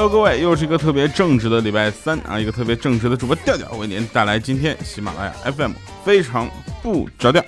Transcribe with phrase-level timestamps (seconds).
[0.00, 5.72] Hello，各位，又是一个特别正直的礼拜三啊，一个特别正直的主播调调为您带来今天喜马拉雅 FM
[6.04, 6.48] 非常
[6.80, 7.44] 不着调。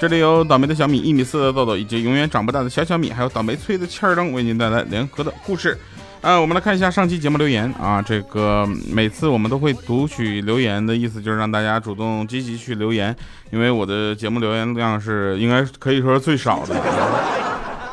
[0.00, 5.76] 这里有倒霉的小米、一米四的豆豆，以及永远长不大的小小米，还有倒霉催的欠儿灯，为您带来联合的故事。
[6.22, 13.14] 啊，我们来看一下上期节目留言啊，这个每次我们都会读取留言的意思，就是让大家主动积极去留言，
[13.50, 16.74] 因为我的节目留言量是应该可以说是最少的。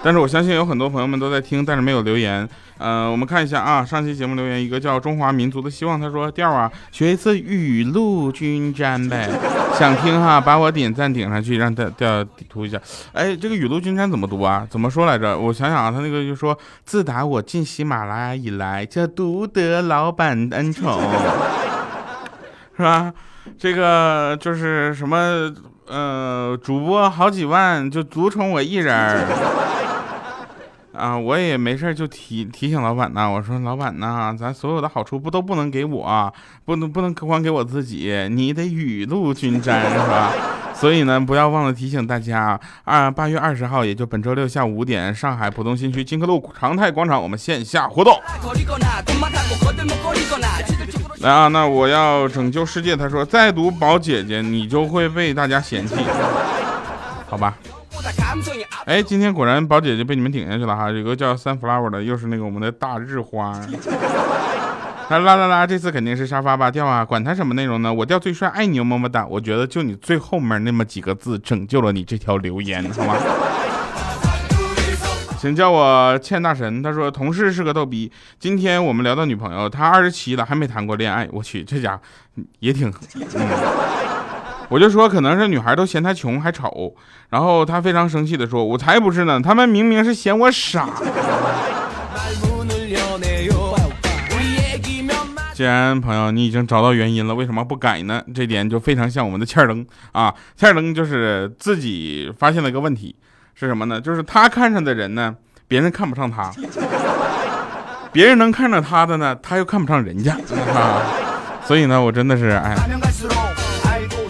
[0.02, 2.48] 但是我相信有很多朋友们都在听，但是没有留言。
[2.78, 9.30] 呃，我们看一下啊，上期节目留言一个叫中华民族的希望，他说调啊，学一次雨露均沾呗，
[9.78, 12.80] 想听哈，把我点赞顶上去，让调调读一下。
[13.12, 14.66] 哎，这个雨露均沾怎么读啊？
[14.70, 15.38] 怎么说来着？
[15.38, 20.98] 我想想啊，他那个就说，自打我进喜马拉雅以来，就独得老板恩宠，
[22.78, 23.12] 是吧？
[23.58, 25.52] 这个就是什么
[25.88, 29.26] 呃，主播好几万，就独宠我一人
[30.92, 36.34] 啊，我也没事就提提醒老板呐，我说老板呐，咱所有的好处不都不能给我，
[36.66, 40.32] 不能不能光给我自己，你得雨露均沾是吧？
[40.74, 48.18] 所以呢，不要忘了提醒大家，二八月二十号，也就本周六下午五点，上海浦东新区金客路长泰广场，我们线下活动。
[51.22, 55.96] 来啊，那我要拯救世界，他说再读宝姐姐，你就会被大家嫌弃，
[57.30, 57.56] 好吧？
[58.86, 60.90] 哎，今天果然宝姐姐被你们顶下去了哈！
[60.90, 63.52] 有个叫 Sunflower 的，又是那个我们的大日花。
[65.10, 66.72] 啦啦啦啦，这次肯定是沙发吧？
[66.72, 67.04] 掉啊！
[67.04, 67.94] 管他什么内容呢？
[67.94, 69.26] 我掉最帅，爱你么么哒！
[69.26, 73.16] 我觉得就你最后面那么几个字拯救了你这条留言，好吗？
[75.40, 76.84] 请叫我欠大神。
[76.84, 78.12] 他说同事是个逗逼。
[78.40, 81.28] 今天我们聊到女朋友，他二十七了还没谈过恋爱。
[81.32, 82.00] 我去，这家
[82.60, 82.94] 也挺……
[83.16, 83.89] 嗯。
[84.70, 86.94] 我就说可能是女孩都嫌他穷还丑，
[87.30, 90.88] 然后他非常生气的说：“我才不是呢，他们明明是嫌我傻。”
[95.54, 98.24] 既然朋友你已经找到原因了，为什么不改呢？
[98.34, 103.16] 这点就非常像我们的欠儿灯啊，欠儿灯就是自己发现了一个问题，
[103.56, 104.00] 是什么呢？
[104.00, 105.36] 就是他看上的人呢，
[105.68, 106.52] 别人看不上他；
[108.14, 110.38] 别人能看上他的呢，他又看不上人家
[110.74, 111.02] 啊。
[111.66, 112.78] 所以呢，我真的是哎。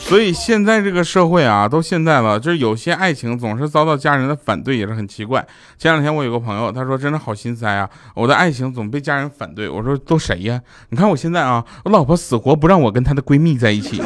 [0.10, 5.46] 所以现在这个社会啊，都现在了，就是有些爱情总是遭到家人的反对，也是很奇怪。
[5.78, 9.70] 前两天我有个朋友，他说真的好心塞啊，我的爱情总被家人反对。
[9.70, 10.60] 我说都谁呀？
[10.90, 14.02] 你看我现在啊，我老婆死活不让我跟她的闺蜜在一起。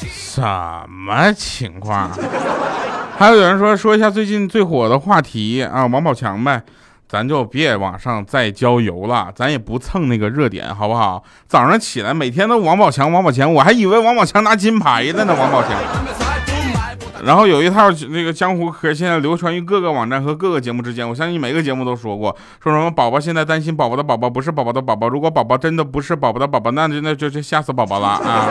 [0.00, 0.42] 什
[0.88, 2.10] 么情况？
[3.16, 6.60] 还有有人说说一下最近最火的话题啊，王宝强呗。
[7.10, 11.24] 咱就别往上再浇油了，咱也不蹭那个热点，好不好？
[11.48, 15.70] 早上起来每天都王宝强，王宝强，我还以为王宝强拿金牌了呢，王宝强。
[17.24, 21.06] 然后有一套那个江湖嗑，现在流传于各个网站和各个节目之间。
[21.06, 28.46] 我相信每个节目都说过，说什么宝宝现在担心宝宝的宝宝不是宝宝的宝宝，如果宝宝真的不是宝宝的宝宝，那就那就就吓死宝宝了啊。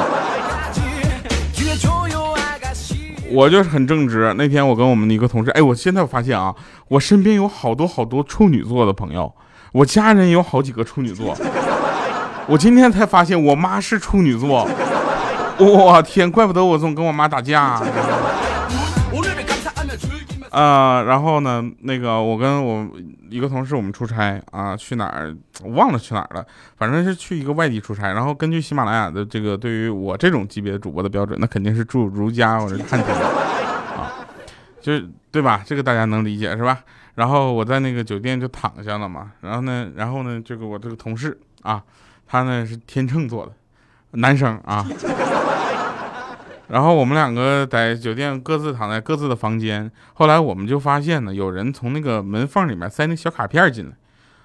[3.31, 4.33] 我就是很正直。
[4.37, 6.55] 那天我跟我们的一个同事，哎，我现在我发现啊，
[6.87, 9.33] 我身边有好多好多处女座的朋友，
[9.71, 11.35] 我家人有好几个处女座。
[12.47, 14.67] 我今天才发现我妈是处女座，
[15.59, 17.81] 我天，怪不得我总跟我妈打架。
[20.49, 22.87] 啊，然后呢，那个我跟我
[23.29, 26.45] 一个同事，我们出差啊，去哪儿我忘了去哪儿了，
[26.77, 28.11] 反正是去一个外地出差。
[28.11, 34.25] 然后根据喜马拉雅的这个对于我这种级别主播的标准，那肯定是住如家或者汉庭啊，
[34.81, 34.99] 就
[35.31, 35.63] 对吧？
[35.65, 36.79] 这个大家能理解是吧？
[37.15, 41.83] 然后我在那个酒店就躺下了嘛，然后呢，然后呢，这个我这个同事啊，
[42.25, 43.51] 他呢是天秤座的
[44.11, 44.85] 男生啊。
[46.69, 49.91] 然后我们两个在酒店各自躺在各自的房间。
[50.13, 53.91] 后来我们就发现呢，有人从那个门缝里面塞那小卡片进来，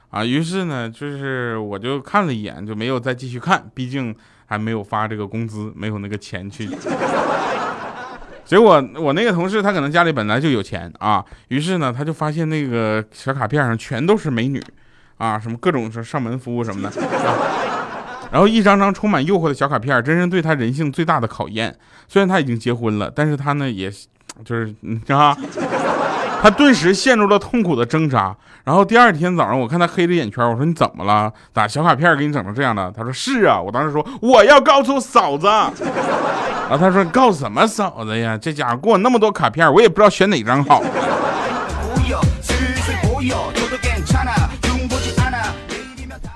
[0.09, 4.15] 啊，于是呢，就是我就看了一眼，就没有再继续看，毕竟
[4.47, 6.69] 还没有发这个工资，没有那个钱去。
[8.45, 14.63] 结果我那个同事他可能家里本来就有钱啊，于是呢，他就发现那个小卡片上全都是美女，
[15.19, 17.03] 啊，什么各种上门服务什么的。
[17.03, 17.74] 啊
[18.35, 21.73] 然后一张张充满诱惑的小卡片，真是对他人性最大的考验。
[22.09, 23.89] 虽然他已经结婚了，但是他呢，也
[24.45, 24.75] 就是
[25.07, 25.37] 啊，
[26.43, 28.37] 他顿时陷入了痛苦的挣扎。
[28.65, 31.33] 然后第二天早上，我看他黑着眼圈，我说你怎么了？
[31.53, 32.91] 咋小卡片给你整成这样的？
[32.91, 33.63] 他说是啊。
[33.63, 35.47] 我当时说我要告诉嫂子。
[35.47, 38.37] 然后 他说告什么嫂子呀？
[38.37, 40.83] 这家伙给我那么多卡片，我也不知道选哪张好。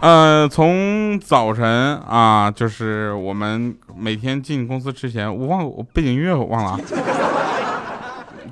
[0.00, 1.66] 呃，从早晨
[2.08, 6.80] 啊，就是我们每天进公司之前，我忘我背景音乐我忘了啊。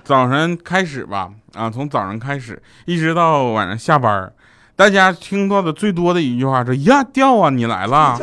[0.02, 4.32] 早晨开始吧，啊，从早晨开始一直到晚上下班，
[4.74, 8.18] 大家听到的最多的一句话是：呀，掉啊，你来了！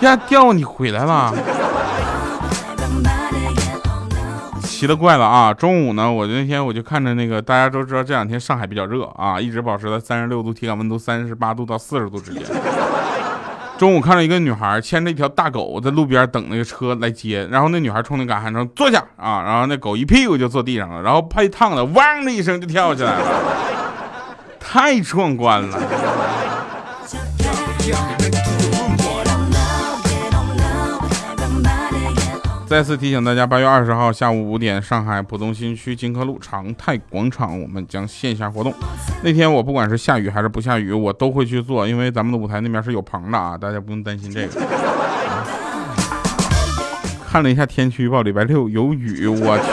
[0.00, 1.32] 呀，掉，你回来了！
[4.76, 5.54] 奇了怪了啊！
[5.54, 12.42] 中午呢，我那天我就看着那个，大家都知道这两天上海比较热啊，一直保持在三十六度，体感温度三十八度到四十度之间。
[13.78, 23.24] 中午看到一个女孩牵着一条大狗在路边等那个车来接，然后那女孩冲那嘎喊说坐下啊，然后那狗一屁股就坐地上了，然后拍烫的，汪的一声就跳起来了，
[24.60, 25.78] 太壮观了。
[32.68, 38.74] 再次提醒大家，八月二十号下午五点，上海浦东新区金科路长泰广场，我们将线下活动。
[39.22, 44.60] 那天我不管是下雨还是不下雨，我都会去做，因为咱们的舞台那边是有棚的啊，大家不用担心这个。
[47.28, 49.64] 看了一下天气预报，礼拜六有雨，我去。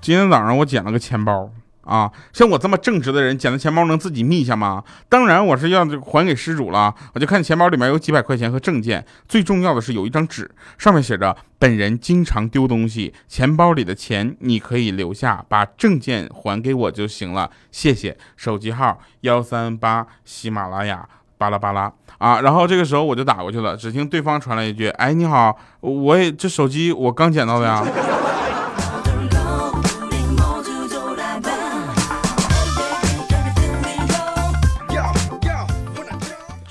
[0.00, 1.50] 今天早上我捡了个钱包。
[1.88, 4.84] 啊，像我这么正直的人，捡了钱包能自己密一下吗？
[5.08, 6.94] 当然，我是要还给失主了。
[7.14, 21.08] 我就看钱包里面有几百块钱和证件，最重要的是有一张纸，上面写着“本人经常丢东西，钱包里的钱你可以留下，把证件还给我就行了，谢谢。”手机号幺三八喜马拉雅
[21.38, 22.42] 巴拉巴拉啊。
[22.42, 27.82] 然后这个时候我就打过去了，只听对方传来一句：“哎，你好，我也这手机我刚捡到的呀。”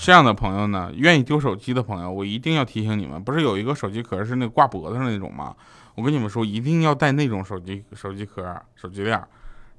[0.07, 5.53] 这样的朋友呢，愿意丢手机的朋友，我一定要提醒你们，不是有一个手机壳是那个挂脖子上那种吗？
[5.95, 8.41] 我跟你们说，一定要带那种手机手机壳、
[8.73, 9.21] 手机链，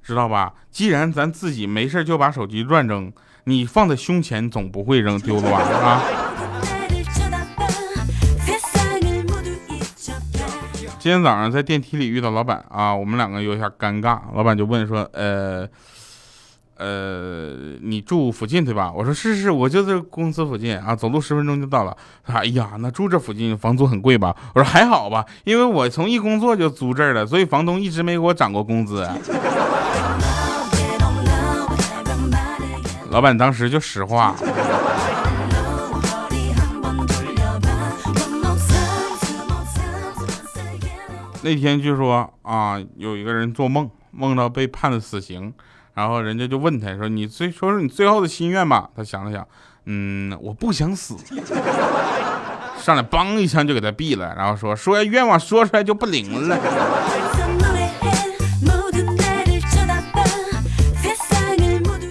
[0.03, 0.53] 知道吧？
[0.69, 3.11] 既然咱自己没事就把手机乱扔，
[3.45, 5.57] 你放在胸前总不会扔丢了吧？
[5.81, 6.03] 啊！
[10.99, 15.67] 今天早上在电梯里遇到老板啊，我们两个有点尴尬，老板就问说，呃。
[16.79, 18.89] 呃，你住附近对吧？
[18.89, 21.95] 我说是是，我就在公司附近啊，走路十分钟就到了。
[22.25, 29.05] 他说：“哎呀，那住这附近房租很贵吧？”我说：“还好吧，因为我从一工作就租这儿了，所以房东一直没给我涨过工资。”
[33.11, 34.33] 老板当时就实话。
[41.41, 45.53] 那天据说啊，有一个人做梦，梦到被判了死刑。
[45.99, 49.45] 然后人家就问他说：“你最说说你最后的心愿吧。”他想了想，
[49.85, 51.13] 嗯，我不想死。
[52.79, 56.57] 上来梆一枪就给他毙了，然后说：“说愿望说出来就不灵了。”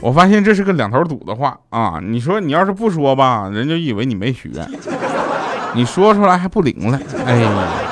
[0.03, 1.99] 我发现这是个两头堵的话啊！
[2.03, 4.67] 你说你要是不说吧，人就以为你没许愿；
[5.75, 7.88] 你说出来还不灵了，哎。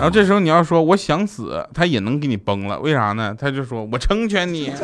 [0.00, 3.34] 然后这时候你要说我想死，他也能给你崩了，为啥呢？
[3.36, 4.72] 他就说我成全你。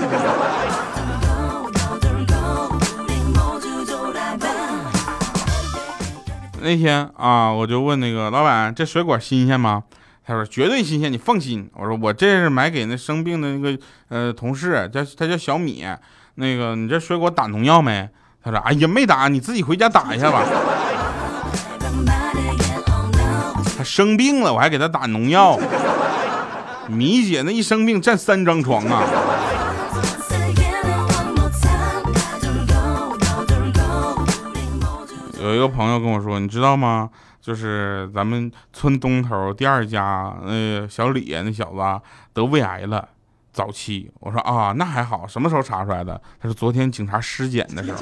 [6.61, 9.85] 那天啊，我就问那个老板，这水果新鲜吗？
[10.27, 11.71] 他说绝对新鲜，你放心。
[11.75, 13.79] 我说我这是买给那生病的那个
[14.09, 15.85] 呃同事，叫他叫小米。
[16.35, 18.09] 那个你这水果打农药没？
[18.43, 20.43] 他说哎呀没打，你自己回家打一下吧。
[23.95, 25.57] 生病了，我还给他打农药。
[26.89, 29.05] 米姐那一生病占三张床啊。
[35.41, 37.09] 有一个朋友跟我说，你知道吗？
[37.41, 42.01] 就是咱们村东头第二家那小李那小子
[42.33, 43.09] 得胃癌了，
[43.53, 44.11] 早期。
[44.19, 46.21] 我说啊，那还好，什么时候查出来的？
[46.43, 47.99] 他说昨天警察尸检的时候。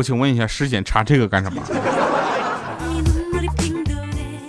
[0.00, 1.62] 我请问一下，尸检查这个干什么？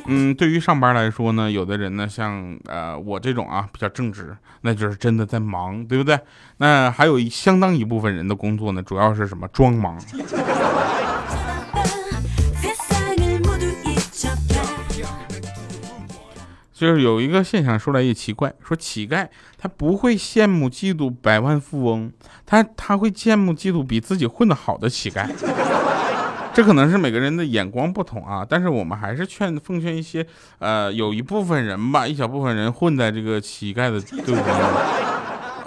[0.07, 6.17] 嗯，对于上班来说呢，有的人呢，像呃我这种啊比较正直，那就是真的在忙，对不对？
[6.55, 10.01] 那还有相当一部分人的工作呢，主要是什么装忙。
[16.81, 22.11] 就是有一个现象说来也奇怪，说乞丐他不会羡慕嫉妒百万富翁，
[22.43, 25.29] 他他会羡慕嫉妒比自己混得好的乞丐。
[26.51, 30.25] 这可能是每个人的眼光不同啊，但是我们还是劝奉劝一些，
[30.57, 34.45] 呃，有一部分人吧，一小部分人混在这个乞丐的队伍中。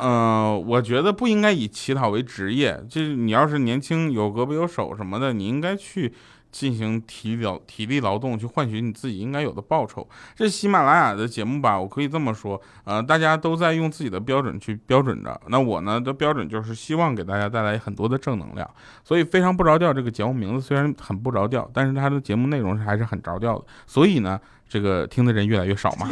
[0.01, 6.13] 嗯， 我觉得不应该以乞讨为职业，就是你要是年轻有胳膊有手什么的，你应该去。
[6.55, 10.09] 进行体力体力劳动，去换取你自己应该有的报酬。
[10.37, 15.41] 这喜马拉雅的节目吧，我可以这么说，呃，大家都在用自己的标准去标准着。
[15.49, 18.71] 那我呢的标准就是希望给大家带来很多的正能量。
[19.03, 23.65] 所以非常不着调，这个节目名字虽然很不着调，但是它的节目内容还是很着调的。
[23.85, 26.09] 所以呢，这个听的人越来越少嘛。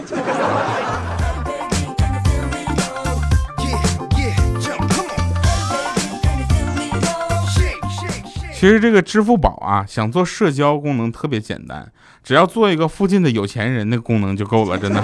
[8.63, 11.91] 其实这个支付宝啊，想做社交功能特别简单，
[12.23, 15.03] 只要做一个附近的有钱人，那个功能就够了，真的。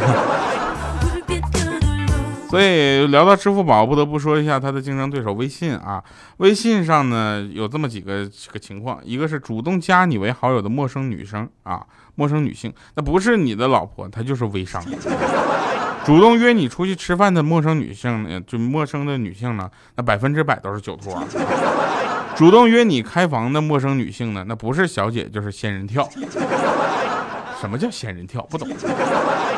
[2.49, 6.01] 所以聊到支付宝，不得不说一下它的竞争对手微信啊。
[6.37, 11.85] 微信上呢有这么几个这个情况，一个是主动加你为好友的陌生女生啊，
[12.15, 14.81] 陌生女性，那不是你的老婆，她就是微商。
[16.09, 21.23] 主动约你出去吃饭的陌生女性呢，就陌生的女性呢，那百分之百都是酒托。
[22.35, 26.09] 主动约你开房的陌生女性呢，那不是小姐就是仙人跳。
[27.61, 28.41] 什么叫仙人跳？
[28.49, 28.67] 不懂。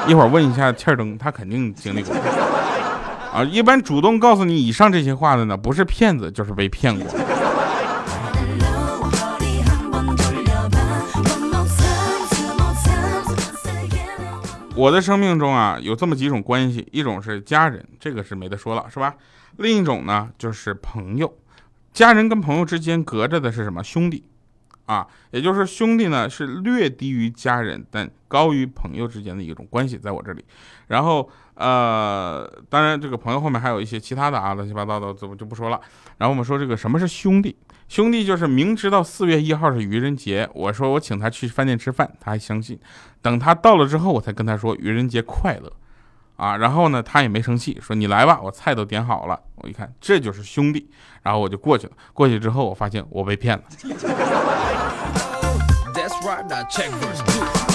[0.08, 2.12] 一会儿问一下欠灯，他肯定经历过。
[3.32, 7.06] 啊，一般主动告诉你以上这些话的呢，不是骗子就是被骗过。
[14.80, 19.14] 我的生命中啊，有这么几种关系，一种是家人，这个是没得说了，是吧？
[19.58, 21.36] 另一种呢，就是朋友。
[21.92, 23.84] 家人跟朋友之间隔着的是什么？
[23.84, 24.24] 兄弟，
[24.86, 30.42] 啊，也就是兄弟呢是略低于家人，但高于朋友之间的一种关系，在我这里。
[30.86, 35.78] 然后，呃，当然这个朋友后面还有一些其他的啊，乱七八糟的，怎么就不说了。
[36.16, 37.54] 然后我们说这个什么是兄弟？
[37.90, 42.78] 兄弟就是明知道四月一号是愚人节，我说我请他去饭店吃饭，他还相信。
[43.20, 45.72] 等他到了之后，我才跟他说愚人节快乐。
[46.36, 49.40] 啊，然后呢，他也没生气，说你来吧，我菜都点好了。
[49.56, 50.88] 我一看，这就是兄弟，
[51.24, 51.92] 然后我就过去了。
[52.14, 53.64] 过去之后，我发现我被骗了。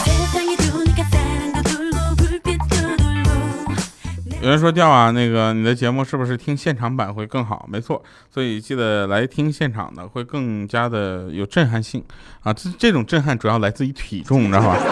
[4.42, 7.65] 有人说调啊，那个你的节目是不是听现场版会更好？
[7.68, 8.00] 没错，
[8.30, 12.04] 所以记得来听现场的，会更加的有震撼性
[12.44, 12.54] 啊。
[12.54, 14.77] 这这种震撼主要来自于体重，你知道吧？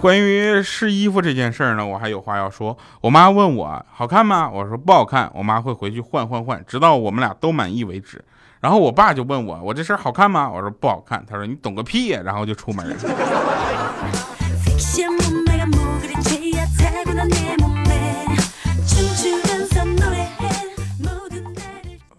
[0.00, 2.74] 关于试衣服这件事儿呢，我还有话要说。
[3.02, 4.48] 我妈问我好看吗？
[4.50, 5.30] 我说不好看。
[5.34, 8.24] 我妈会回去换换换，直到我们俩都满意为止。
[8.60, 10.50] 然后我爸就问我，我这身好看吗？
[10.50, 11.22] 我说不好看。
[11.28, 12.22] 他说你懂个屁呀！
[12.24, 12.96] 然后就出门了。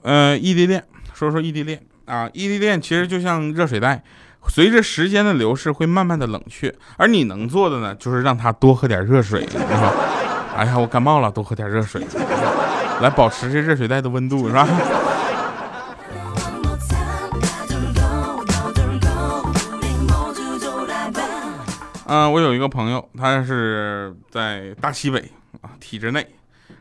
[0.05, 0.83] 呃，异地恋，
[1.15, 4.03] 说说异地恋啊，异地恋其实就像热水袋。
[4.47, 9.43] 随着时间的流逝，会慢慢的冷却，而你能做的呢，就是让他多喝点热水，
[10.55, 12.05] 哎呀，我感冒了，多喝点热水，
[13.01, 14.67] 来保持这热水袋的温度，是吧？
[22.05, 25.17] 嗯，我有一个朋友，他是在大西北
[25.61, 26.23] 啊，体制内，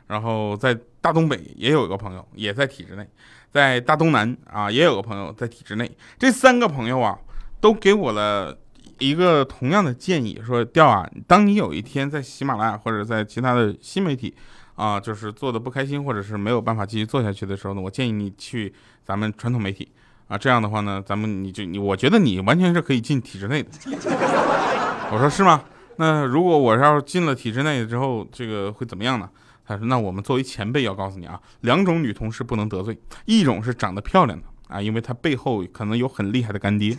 [0.06, 3.08] 然后在大东北也有一个朋友，也在体制内，
[3.50, 7.18] 在大东南啊，也有个朋友在体制内，这三个朋友啊。
[7.60, 8.54] 都给我了
[8.98, 14.34] 一个同样的建议，说调啊，当你有一天在喜马拉雅或者在其他的新媒体
[14.74, 18.70] 啊，就是做的不开心，或者是没有办法继续做下去的时候呢，我建议你去
[19.02, 19.90] 咱们传统媒体
[20.28, 23.70] 啊，这样的话呢，咱们你就你，我觉得你完全是可以进体制内的。
[25.10, 25.64] 我说是吗？
[25.96, 29.26] 那如果我要是进了体制内之后，这个会怎么样呢？
[29.66, 34.46] 他说，那我们作为前辈要告诉你啊，两种女同事不能得罪，一种是长得漂亮的。
[34.68, 36.96] 啊，因为她背后可能有很厉害的干爹。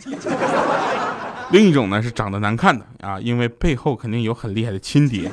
[1.50, 5.30] 另一种呢是长得难看的啊，因为背后肯定有很厉害的亲爹。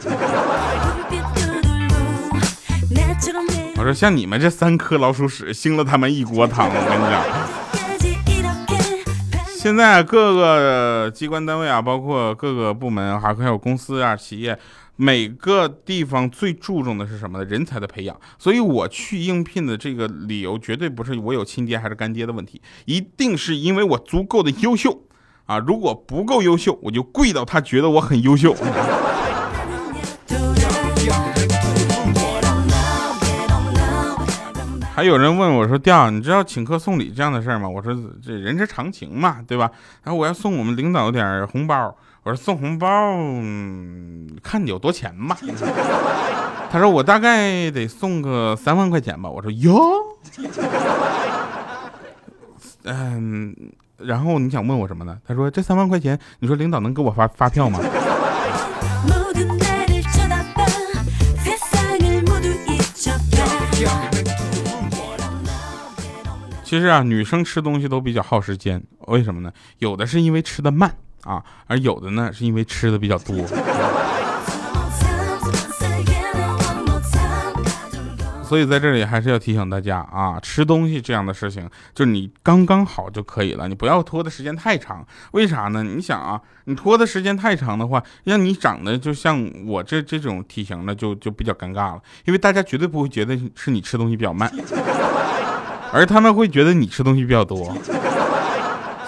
[3.78, 6.70] 我说像你们这三颗老鼠屎，兴了他们一锅汤。
[6.70, 7.24] 我跟你讲，
[9.58, 14.58] 现在各个机关单位啊，包括各个部门，还有公司啊、企业。
[14.96, 17.46] 每个地方最注重的是什么呢？
[17.46, 18.16] 人才的培养。
[18.38, 25.02] 所以我去应聘的这个理由，绝对不是我有亲爹还是干爹的问题，一定是因为我足够的优秀
[25.46, 25.58] 啊！
[25.58, 28.56] 如果不够优秀，我就跪到他觉得我很优秀。
[34.96, 39.72] 还有人问我说：“调，你知道请客送礼这样的事儿吗？”我说：“这人之常情嘛，对吧？”
[40.06, 41.98] 然后我要送我们领导点红包。
[42.24, 42.88] 我说送红包，
[44.42, 45.38] 看你有多钱吧。
[46.72, 49.30] 他说我大概得送个三万块钱吧。
[49.30, 49.78] 我说哟，
[52.86, 53.54] 嗯，
[53.98, 55.18] 然后你想问我什么呢？
[55.28, 57.78] 他说这三万块钱，你说领导能给我发发票吗？
[66.64, 69.52] 其实啊，女生吃东西都比较耗时间，为什么呢？
[69.80, 73.36] 有的是因为吃的慢啊，而有的呢是因为吃的比较多。
[78.44, 85.04] 所以在这里还是要提醒大家啊，吃东西这样的事情，就是你刚刚好就可以了，你不要拖的时间太长。
[85.32, 85.82] 为啥呢？
[85.82, 92.02] 你想啊，你拖的时间太长的话，让你长得就像我这这种体型的，就就比较尴尬了。
[92.26, 94.52] 因为大家绝对不会觉得是你吃东西比较慢，
[95.92, 97.76] 而他们会觉得你吃东西比较多，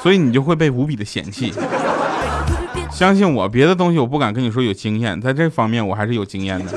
[0.02, 1.54] 所以你就会被无比的嫌弃。
[2.96, 6.72] 相信我，别的东西我不敢跟你说有经验，在这方面我还是有经验的。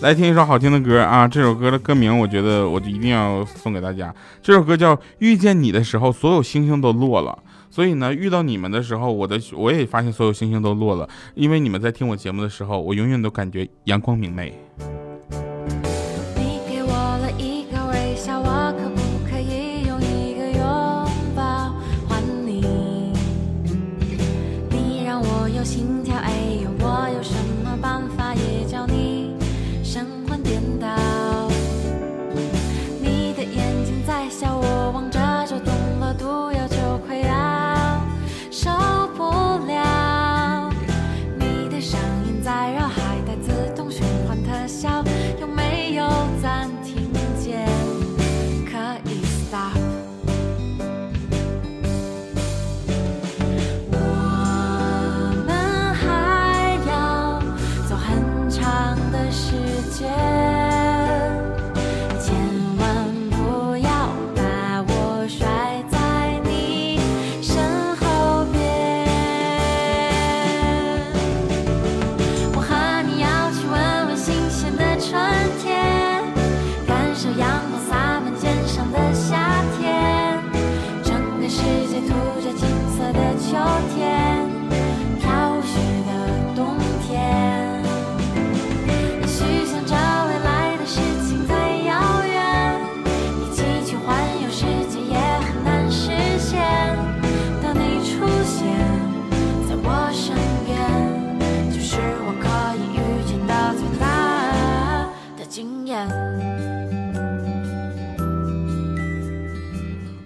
[0.00, 1.28] 来听一首好听的歌啊！
[1.28, 4.12] 这首歌的歌名，我觉得我就一定要送给大家。
[4.42, 7.38] 这首歌叫《遇见你的时候，所有星星都落了》。
[7.70, 11.08] 所以呢，遇到你们的时候，我的我也发现所有星星都落了。
[11.36, 14.52] 因为你们在听我节目的时候，我永远都感觉阳光明媚。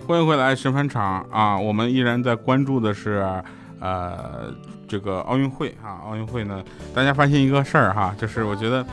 [0.08, 1.58] 欢迎回来，神返场啊！
[1.58, 3.30] 我们依然在关注的是，
[3.78, 4.50] 呃，
[4.88, 6.00] 这个奥运会啊。
[6.02, 8.86] 奥运会呢，大家发现一个事儿哈，就是我觉得，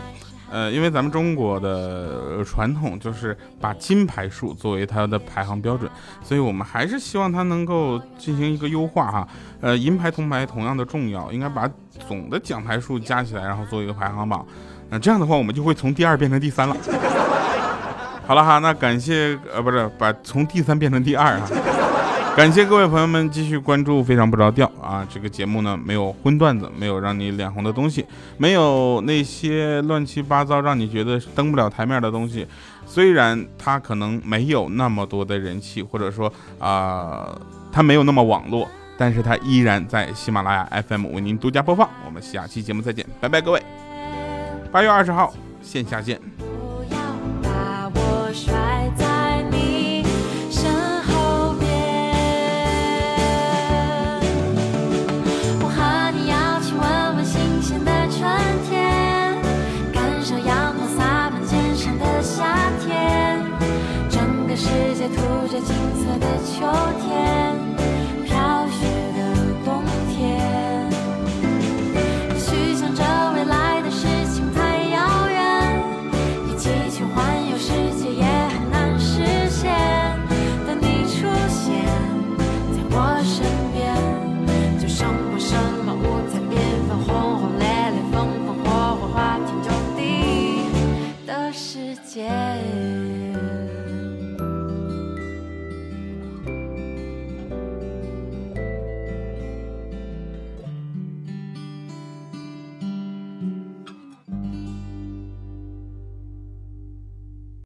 [0.51, 5.89] 呃，因为咱们中国的传统就是把金牌数作为它的排行标准，
[6.21, 9.27] 所以我们还是希望它能够进行一个优化哈。
[9.61, 11.65] 呃，银牌、铜牌同样的重要，应该把
[12.09, 14.45] 总的奖牌数加起来，然后做一个排行榜。
[14.89, 16.75] 那这样的话，我们就会从第二变成第三了。
[18.27, 21.47] 好了哈，那感谢呃不是把从第三变成第二哈，
[22.35, 28.03] 感谢各位朋友们继续关注非常不着调啊，这个节目呢没有荤段子，没有让你脸红的东西，
[28.37, 32.47] 没有那些乱七八糟让你觉得登不了台面的东西，
[32.87, 37.29] 虽然它可能没有那么多的人气，或者说啊
[37.71, 41.87] 它没有那么网络，但是它依然在喜马拉雅 FM 为您独家播放。
[42.05, 43.61] 我们下期节目再见，拜拜各位，
[44.71, 46.34] 八月二十号线下见。